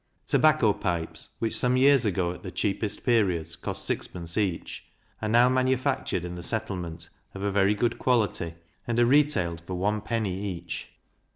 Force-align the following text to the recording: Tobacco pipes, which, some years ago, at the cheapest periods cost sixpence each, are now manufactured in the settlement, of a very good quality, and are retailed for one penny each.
Tobacco 0.25 0.73
pipes, 0.73 1.35
which, 1.37 1.55
some 1.55 1.77
years 1.77 2.05
ago, 2.07 2.31
at 2.31 2.41
the 2.41 2.49
cheapest 2.49 3.05
periods 3.05 3.55
cost 3.55 3.85
sixpence 3.85 4.35
each, 4.35 4.85
are 5.21 5.29
now 5.29 5.47
manufactured 5.47 6.25
in 6.25 6.33
the 6.33 6.41
settlement, 6.41 7.07
of 7.35 7.43
a 7.43 7.51
very 7.51 7.75
good 7.75 7.99
quality, 7.99 8.55
and 8.87 8.99
are 8.99 9.05
retailed 9.05 9.61
for 9.67 9.75
one 9.75 10.01
penny 10.01 10.33
each. 10.57 10.89